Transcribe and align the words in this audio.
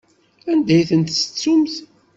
Anda 0.51 0.71
ay 0.75 0.83
tent-tettumt? 0.89 1.75